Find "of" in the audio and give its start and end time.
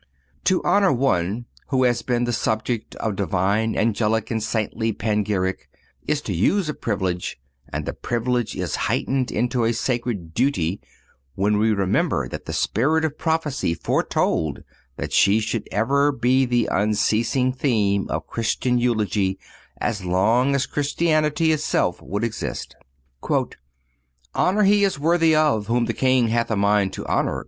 2.95-3.15, 13.05-13.19, 18.09-18.25, 25.35-25.67